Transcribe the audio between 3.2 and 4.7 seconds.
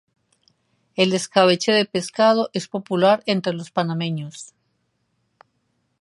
entre los panameños.